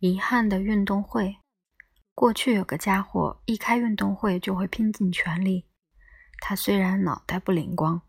[0.00, 1.36] 遗憾的运动会。
[2.14, 5.66] 过去有个家伙一开运动会就会拼尽全力。
[6.40, 8.00] 他虽然脑袋不灵光，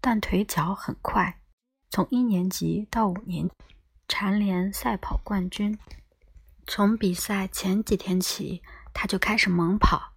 [0.00, 1.40] 但腿脚很快。
[1.90, 3.50] 从一年级到五年，
[4.06, 5.76] 蝉联赛跑冠军。
[6.64, 8.62] 从比赛前几天起，
[8.94, 10.12] 他就开始猛跑，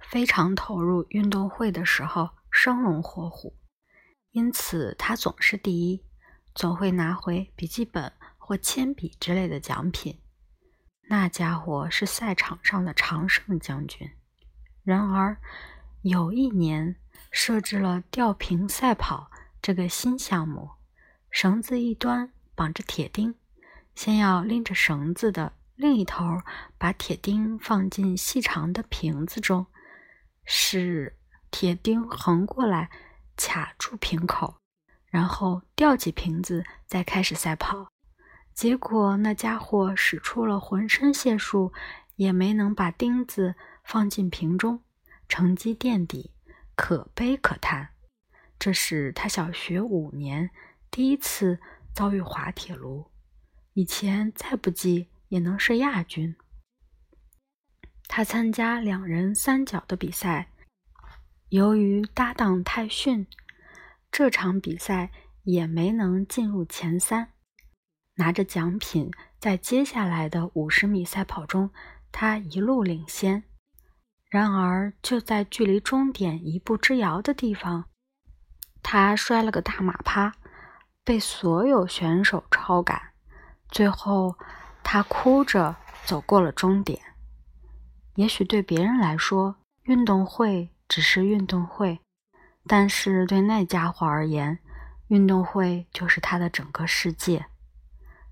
[0.00, 1.06] 非常投入。
[1.08, 3.56] 运动会的时候生龙活虎，
[4.32, 6.04] 因此他总是第一，
[6.54, 10.18] 总会拿回笔记本或铅笔之类的奖品。
[11.08, 14.10] 那家伙是赛场上的常胜将军。
[14.82, 15.36] 然而，
[16.02, 16.96] 有一年
[17.30, 20.70] 设置了吊瓶赛跑这个新项目，
[21.30, 23.34] 绳子一端绑着铁钉，
[23.94, 25.52] 先要拎着绳子的。
[25.74, 26.42] 另一头
[26.78, 29.66] 把铁钉放进细长的瓶子中，
[30.44, 31.16] 使
[31.50, 32.90] 铁钉横过来
[33.36, 34.56] 卡住瓶口，
[35.06, 37.88] 然后吊起瓶子，再开始赛跑。
[38.54, 41.72] 结果那家伙使出了浑身解数，
[42.16, 44.82] 也没能把钉子放进瓶中，
[45.28, 46.32] 成绩垫底，
[46.74, 47.90] 可悲可叹。
[48.58, 50.50] 这是他小学五年
[50.90, 51.58] 第一次
[51.94, 53.10] 遭遇滑铁卢，
[53.72, 55.08] 以前再不济。
[55.32, 56.36] 也能是亚军。
[58.06, 60.50] 他参加两人三角的比赛，
[61.48, 63.26] 由于搭档太逊，
[64.10, 65.10] 这场比赛
[65.44, 67.32] 也没能进入前三。
[68.14, 71.70] 拿着奖品，在接下来的五十米赛跑中，
[72.10, 73.44] 他一路领先。
[74.28, 77.86] 然而，就在距离终点一步之遥的地方，
[78.82, 80.34] 他摔了个大马趴，
[81.04, 83.00] 被所有选手超赶，
[83.68, 84.36] 最后。
[84.84, 87.00] 他哭着走过了终点。
[88.16, 92.00] 也许对别人来说，运动会只是运动会，
[92.66, 94.58] 但是对那家伙而言，
[95.06, 97.46] 运动会就是他的整个世界。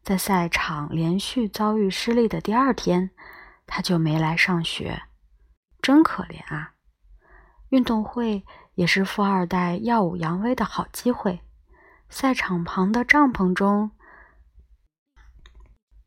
[0.02, 3.10] 在赛场连续遭遇失利的第二天，
[3.66, 5.02] 他就没来上学，
[5.80, 6.74] 真可怜啊！
[7.68, 11.40] 运动会也是富二代耀武扬威的好机会。
[12.08, 13.92] 赛场旁的帐篷中。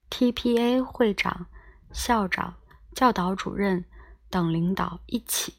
[0.09, 1.47] TPA 会长、
[1.91, 2.55] 校长、
[2.93, 3.85] 教导主任
[4.29, 5.55] 等领导一起。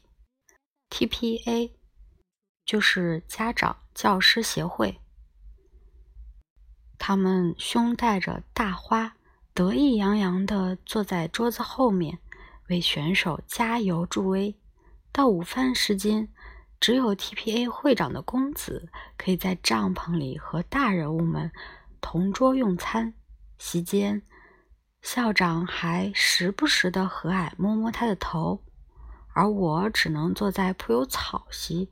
[0.89, 1.71] TPA
[2.65, 5.01] 就是家长教师协会。
[6.97, 9.15] 他们胸带着大花，
[9.53, 12.19] 得意洋洋地坐在桌子后面，
[12.69, 14.55] 为选手加油助威。
[15.11, 16.27] 到午饭时间，
[16.79, 21.51] 只有 TPA 会长的公子可以在帐篷里和大人物们
[22.01, 23.13] 同桌用餐。
[23.57, 24.21] 席间。
[25.01, 28.63] 校长还时不时地和蔼摸摸他的头，
[29.33, 31.91] 而我只能坐在铺有草席、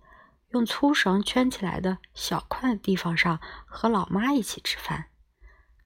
[0.54, 5.06] 用粗绳圈起来的小块地方上和老妈一起吃饭。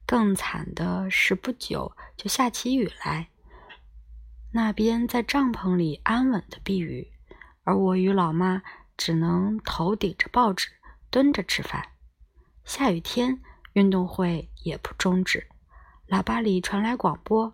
[0.05, 3.29] 更惨的是，不久就下起雨来。
[4.53, 7.11] 那边在帐篷里安稳的避雨，
[7.63, 8.61] 而我与老妈
[8.95, 10.69] 只能头顶着报纸
[11.09, 11.89] 蹲着吃饭。
[12.63, 13.41] 下雨天，
[13.73, 15.47] 运动会也不终止。
[16.07, 17.53] 喇叭里传来广播：“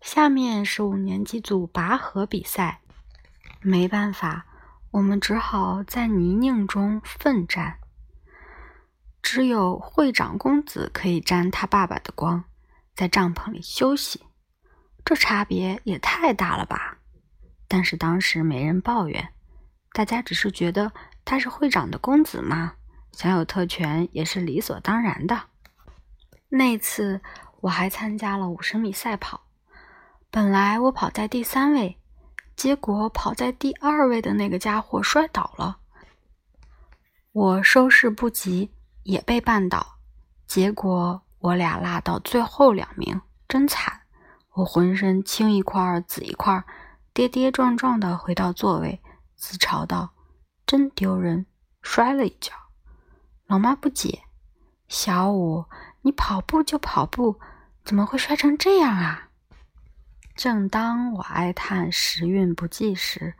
[0.00, 2.80] 下面是五年级组拔河比赛。”
[3.60, 4.46] 没办法，
[4.90, 7.78] 我们只好在泥泞中奋战。
[9.22, 12.44] 只有会长公子可以沾他爸爸的光，
[12.94, 14.22] 在帐篷里休息。
[15.04, 16.98] 这差别也太大了吧！
[17.66, 19.32] 但是当时没人抱怨，
[19.92, 20.92] 大家只是觉得
[21.24, 22.74] 他是会长的公子嘛，
[23.12, 25.42] 享有特权也是理所当然的。
[26.48, 27.20] 那次。
[27.60, 29.48] 我还参加了五十米赛跑，
[30.30, 31.98] 本来我跑在第三位，
[32.58, 35.78] 结果跑在第二位的那个家伙摔倒了，
[37.30, 38.72] 我收拾不及
[39.04, 39.86] 也被绊倒，
[40.48, 44.00] 结果我俩落到最后两名，真惨！
[44.54, 46.64] 我浑身青一块紫一块，
[47.14, 49.00] 跌跌撞撞的回到座位，
[49.36, 50.10] 自嘲道
[50.66, 51.46] ：“真丢人，
[51.80, 52.52] 摔了一跤。”
[53.46, 54.22] 老妈不解
[54.88, 55.64] ：“小五。”
[56.02, 57.38] 你跑步就跑步，
[57.84, 59.27] 怎么会摔成这样啊？
[60.38, 63.34] 正当我哀叹时运不济时，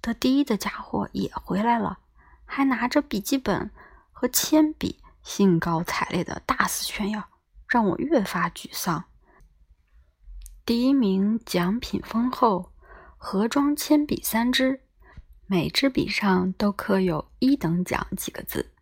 [0.00, 2.00] 得第一的家伙也回来了，
[2.44, 3.70] 还拿着笔记本
[4.10, 7.28] 和铅笔，兴高采烈的大肆炫耀，
[7.68, 9.04] 让我越发沮丧。
[10.64, 12.72] 第一名奖品丰厚，
[13.16, 14.80] 盒装铅笔三支，
[15.46, 18.72] 每支笔上都刻有一等奖几个字。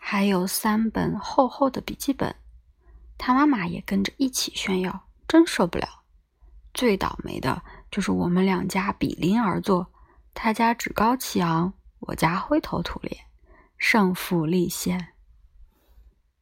[0.00, 2.34] 还有三本厚厚的笔记本，
[3.18, 6.04] 他妈妈也跟着一起炫耀，真受不了。
[6.76, 9.86] 最倒霉的就是我们两家比邻而坐，
[10.34, 13.16] 他家趾高气昂，我家灰头土脸，
[13.78, 15.14] 胜负立现。